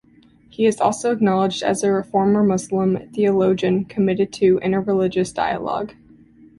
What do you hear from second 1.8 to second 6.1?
a reformer Muslim theologian committed to interreligious dialogue.